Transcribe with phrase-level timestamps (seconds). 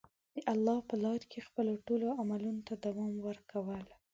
[0.35, 3.85] د الله په لاره کې خپلو ټولو عملونو ته دوام ورکول.